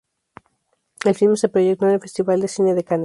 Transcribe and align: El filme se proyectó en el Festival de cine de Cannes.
El 1.05 1.13
filme 1.13 1.37
se 1.37 1.47
proyectó 1.47 1.85
en 1.85 1.91
el 1.91 1.99
Festival 2.01 2.41
de 2.41 2.47
cine 2.47 2.73
de 2.73 2.83
Cannes. 2.83 2.99